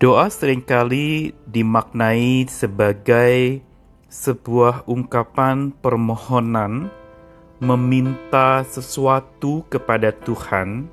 [0.00, 3.60] Doa sering kali dimaknai sebagai
[4.08, 6.88] sebuah ungkapan permohonan
[7.60, 10.88] meminta sesuatu kepada Tuhan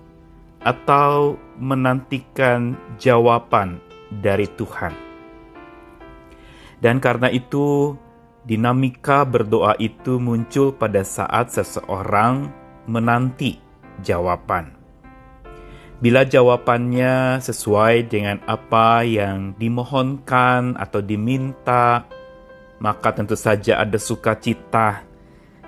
[0.60, 3.80] atau menantikan jawaban
[4.12, 4.92] dari Tuhan.
[6.84, 7.96] Dan karena itu,
[8.44, 12.52] dinamika berdoa itu muncul pada saat seseorang
[12.92, 13.56] menanti
[14.04, 14.77] jawaban.
[15.98, 22.06] Bila jawabannya sesuai dengan apa yang dimohonkan atau diminta,
[22.78, 25.02] maka tentu saja ada sukacita,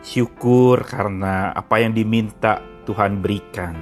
[0.05, 3.73] syukur karena apa yang diminta Tuhan berikan.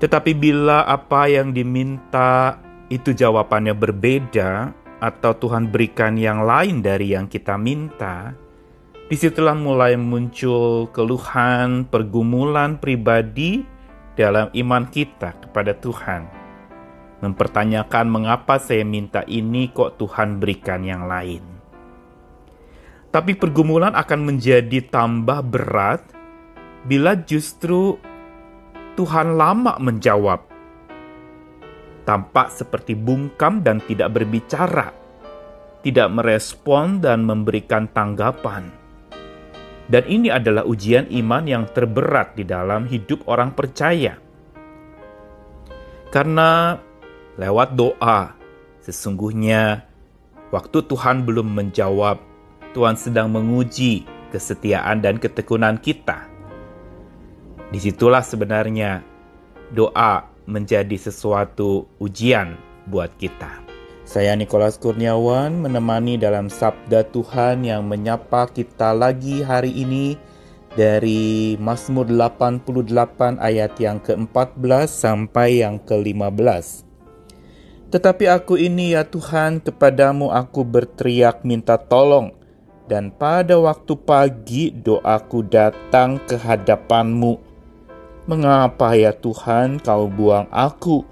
[0.00, 2.56] Tetapi bila apa yang diminta
[2.88, 8.32] itu jawabannya berbeda, atau Tuhan berikan yang lain dari yang kita minta,
[9.08, 13.79] di situlah mulai muncul keluhan, pergumulan pribadi
[14.18, 16.26] dalam iman kita kepada Tuhan.
[17.20, 21.44] Mempertanyakan mengapa saya minta ini kok Tuhan berikan yang lain.
[23.10, 26.00] Tapi pergumulan akan menjadi tambah berat
[26.88, 28.00] bila justru
[28.96, 30.48] Tuhan lama menjawab.
[32.08, 34.88] Tampak seperti bungkam dan tidak berbicara,
[35.84, 38.79] tidak merespon dan memberikan tanggapan
[39.90, 44.14] dan ini adalah ujian iman yang terberat di dalam hidup orang percaya.
[46.14, 46.78] Karena
[47.34, 48.38] lewat doa,
[48.86, 49.82] sesungguhnya
[50.54, 52.22] waktu Tuhan belum menjawab,
[52.70, 56.30] Tuhan sedang menguji kesetiaan dan ketekunan kita.
[57.70, 59.02] Di situlah sebenarnya
[59.74, 62.54] doa menjadi sesuatu ujian
[62.86, 63.59] buat kita.
[64.10, 70.18] Saya Nikolas Kurniawan menemani dalam Sabda Tuhan yang menyapa kita lagi hari ini
[70.74, 76.82] dari Mazmur 88 ayat yang ke-14 sampai yang ke-15.
[77.94, 82.34] Tetapi aku ini ya Tuhan, kepadamu aku berteriak minta tolong,
[82.90, 87.38] dan pada waktu pagi doaku datang ke hadapanmu.
[88.26, 91.06] Mengapa ya Tuhan kau buang aku?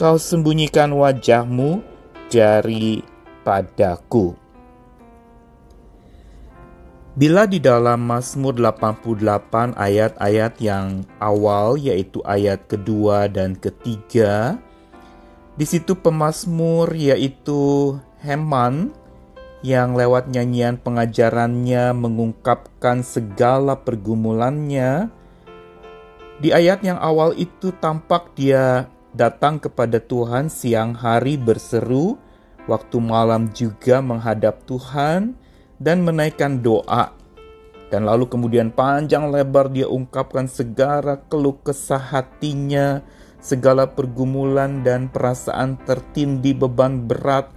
[0.00, 1.91] Kau sembunyikan wajahmu
[2.32, 3.04] dari
[3.44, 4.32] padaku.
[7.12, 14.56] Bila di dalam Mazmur 88 ayat-ayat yang awal yaitu ayat kedua dan ketiga,
[15.60, 17.92] di situ pemazmur yaitu
[18.24, 18.96] Heman
[19.60, 25.12] yang lewat nyanyian pengajarannya mengungkapkan segala pergumulannya.
[26.40, 32.16] Di ayat yang awal itu tampak dia datang kepada Tuhan siang hari berseru,
[32.64, 35.36] waktu malam juga menghadap Tuhan
[35.76, 37.12] dan menaikkan doa.
[37.92, 43.04] Dan lalu kemudian panjang lebar dia ungkapkan segala keluh kesah hatinya,
[43.36, 47.52] segala pergumulan dan perasaan tertindih beban berat,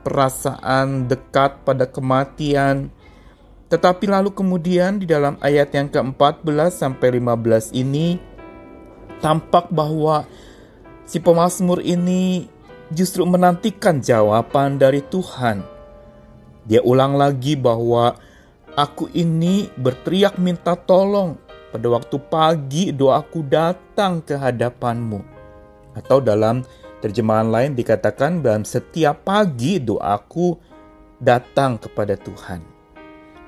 [0.00, 2.88] perasaan dekat pada kematian.
[3.68, 8.16] Tetapi lalu kemudian di dalam ayat yang ke-14 sampai 15 ini
[9.20, 10.24] tampak bahwa
[11.04, 12.48] si pemazmur ini
[12.92, 15.64] justru menantikan jawaban dari Tuhan.
[16.64, 18.16] Dia ulang lagi bahwa
[18.72, 21.36] aku ini berteriak minta tolong
[21.68, 25.20] pada waktu pagi doaku datang ke hadapanmu.
[25.94, 26.64] Atau dalam
[27.04, 30.56] terjemahan lain dikatakan dalam setiap pagi doaku
[31.20, 32.64] datang kepada Tuhan.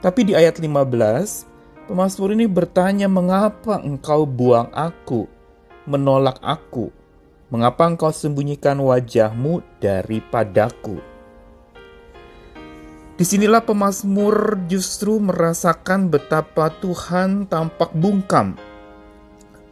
[0.04, 5.24] Tapi di ayat 15, pemazmur ini bertanya mengapa engkau buang aku,
[5.88, 6.92] menolak aku,
[7.46, 10.98] Mengapa engkau sembunyikan wajahmu daripadaku?
[13.14, 18.58] Di sinilah pemazmur justru merasakan betapa Tuhan tampak bungkam.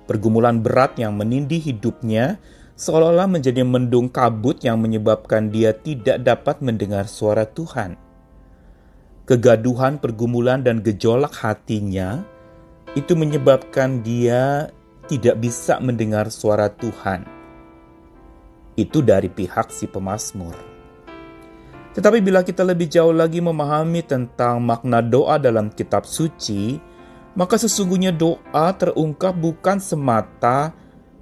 [0.06, 2.38] Pergumulan berat yang menindih hidupnya
[2.78, 7.98] seolah-olah menjadi mendung kabut yang menyebabkan dia tidak dapat mendengar suara Tuhan.
[9.26, 12.22] Kegaduhan, pergumulan, dan gejolak hatinya
[12.94, 14.70] itu menyebabkan dia
[15.10, 17.33] tidak bisa mendengar suara Tuhan
[18.74, 20.54] itu dari pihak si pemazmur.
[21.94, 26.82] Tetapi bila kita lebih jauh lagi memahami tentang makna doa dalam kitab suci,
[27.38, 30.74] maka sesungguhnya doa terungkap bukan semata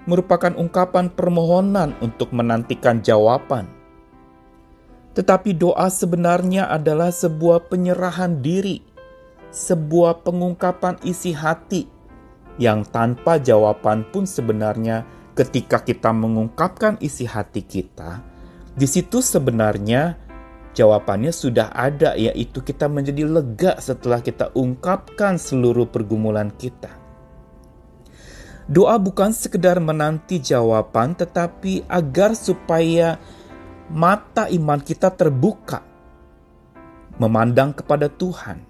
[0.08, 3.68] merupakan ungkapan permohonan untuk menantikan jawaban.
[5.12, 8.80] Tetapi doa sebenarnya adalah sebuah penyerahan diri,
[9.52, 11.84] sebuah pengungkapan isi hati
[12.56, 18.20] yang tanpa jawaban pun sebenarnya ketika kita mengungkapkan isi hati kita,
[18.72, 20.16] di situ sebenarnya
[20.72, 26.88] jawabannya sudah ada, yaitu kita menjadi lega setelah kita ungkapkan seluruh pergumulan kita.
[28.72, 33.20] Doa bukan sekedar menanti jawaban, tetapi agar supaya
[33.92, 35.84] mata iman kita terbuka,
[37.20, 38.64] memandang kepada Tuhan.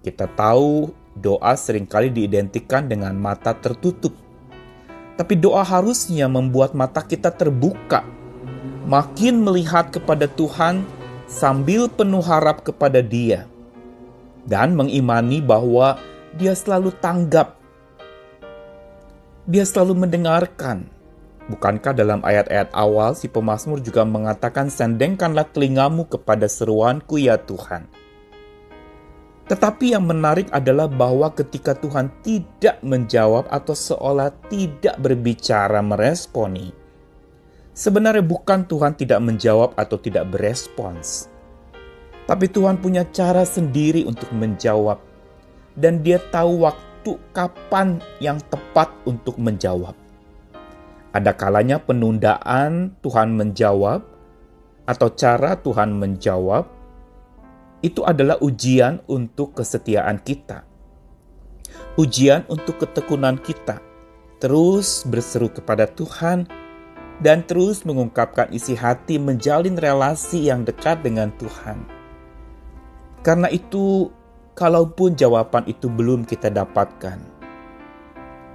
[0.00, 4.23] Kita tahu doa sering kali diidentikan dengan mata tertutup.
[5.14, 8.02] Tapi doa harusnya membuat mata kita terbuka,
[8.84, 10.82] makin melihat kepada Tuhan
[11.30, 13.46] sambil penuh harap kepada Dia,
[14.42, 15.96] dan mengimani bahwa
[16.34, 17.54] Dia selalu tanggap,
[19.46, 20.90] Dia selalu mendengarkan,
[21.44, 27.84] Bukankah dalam ayat-ayat awal si pemazmur juga mengatakan sendengkanlah telingamu kepada seruanku ya Tuhan.
[29.44, 36.72] Tetapi yang menarik adalah bahwa ketika Tuhan tidak menjawab atau seolah tidak berbicara meresponi,
[37.76, 41.28] sebenarnya bukan Tuhan tidak menjawab atau tidak berespons.
[42.24, 44.96] Tapi Tuhan punya cara sendiri untuk menjawab
[45.76, 49.92] dan dia tahu waktu kapan yang tepat untuk menjawab.
[51.14, 54.02] Ada kalanya penundaan Tuhan menjawab,
[54.84, 56.66] atau cara Tuhan menjawab,
[57.84, 60.64] itu adalah ujian untuk kesetiaan kita.
[62.00, 63.84] Ujian untuk ketekunan kita.
[64.40, 66.48] Terus berseru kepada Tuhan
[67.20, 71.84] dan terus mengungkapkan isi hati menjalin relasi yang dekat dengan Tuhan.
[73.20, 74.10] Karena itu,
[74.56, 77.16] kalaupun jawaban itu belum kita dapatkan,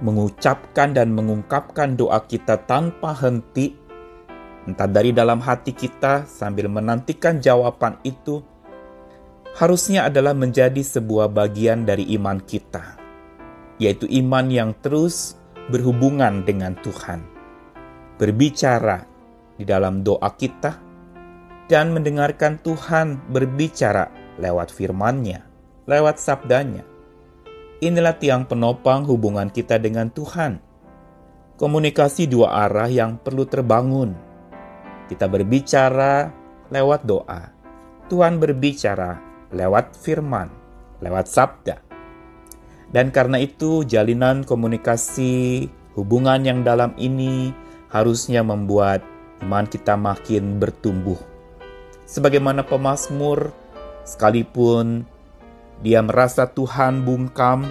[0.04, 3.74] mengucapkan dan mengungkapkan doa kita tanpa henti,
[4.68, 8.44] entah dari dalam hati kita sambil menantikan jawaban itu,
[9.56, 12.98] harusnya adalah menjadi sebuah bagian dari iman kita,
[13.80, 15.38] yaitu iman yang terus
[15.70, 17.22] berhubungan dengan Tuhan,
[18.18, 19.06] berbicara
[19.56, 20.78] di dalam doa kita,
[21.70, 25.46] dan mendengarkan Tuhan berbicara lewat firman-Nya,
[25.86, 26.90] lewat sabdanya
[27.80, 30.60] Inilah tiang penopang hubungan kita dengan Tuhan.
[31.56, 34.12] Komunikasi dua arah yang perlu terbangun.
[35.08, 36.28] Kita berbicara
[36.68, 37.48] lewat doa.
[38.12, 40.50] Tuhan berbicara lewat firman,
[41.02, 41.78] lewat sabda.
[42.90, 47.54] Dan karena itu jalinan komunikasi hubungan yang dalam ini
[47.90, 49.02] harusnya membuat
[49.42, 51.18] iman kita makin bertumbuh.
[52.06, 53.54] Sebagaimana pemazmur,
[54.02, 55.06] sekalipun
[55.80, 57.70] dia merasa Tuhan bungkam,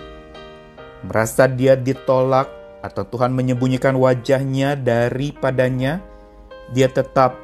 [1.04, 2.48] merasa dia ditolak,
[2.80, 6.00] atau Tuhan menyembunyikan wajahnya daripadanya,
[6.72, 7.36] dia tetap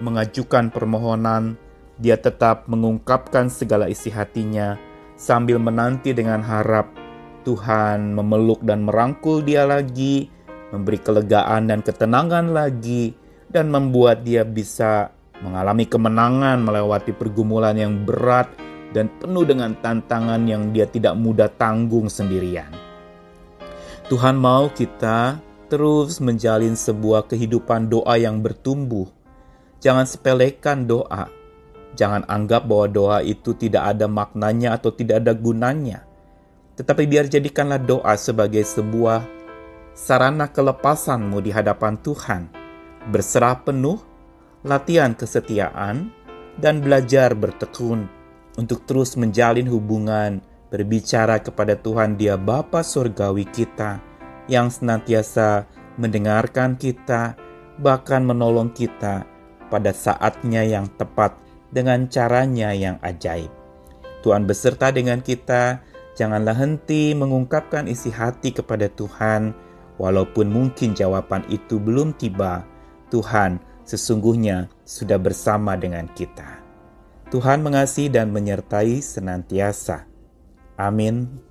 [0.00, 1.60] mengajukan permohonan,
[1.98, 4.78] dia tetap mengungkapkan segala isi hatinya,
[5.18, 6.86] sambil menanti dengan harap
[7.42, 10.30] Tuhan memeluk dan merangkul dia lagi,
[10.70, 13.14] memberi kelegaan dan ketenangan lagi,
[13.50, 15.10] dan membuat dia bisa
[15.42, 18.50] mengalami kemenangan melewati pergumulan yang berat
[18.92, 22.68] dan penuh dengan tantangan yang dia tidak mudah tanggung sendirian.
[24.08, 25.36] Tuhan mau kita
[25.68, 29.04] terus menjalin sebuah kehidupan doa yang bertumbuh.
[29.84, 31.37] Jangan sepelekan doa.
[31.98, 36.06] Jangan anggap bahwa doa itu tidak ada maknanya atau tidak ada gunanya.
[36.78, 39.26] Tetapi biar jadikanlah doa sebagai sebuah
[39.98, 42.54] sarana kelepasanmu di hadapan Tuhan.
[43.10, 43.98] Berserah penuh,
[44.62, 46.14] latihan kesetiaan,
[46.54, 48.06] dan belajar bertekun
[48.54, 50.38] untuk terus menjalin hubungan,
[50.70, 53.98] berbicara kepada Tuhan Dia Bapa Surgawi kita
[54.46, 55.66] yang senantiasa
[55.98, 57.34] mendengarkan kita,
[57.82, 59.26] bahkan menolong kita
[59.66, 63.50] pada saatnya yang tepat dengan caranya yang ajaib.
[64.24, 65.80] Tuhan beserta dengan kita,
[66.18, 69.54] janganlah henti mengungkapkan isi hati kepada Tuhan,
[69.96, 72.66] walaupun mungkin jawaban itu belum tiba.
[73.08, 76.60] Tuhan sesungguhnya sudah bersama dengan kita.
[77.32, 80.08] Tuhan mengasihi dan menyertai senantiasa.
[80.76, 81.47] Amin.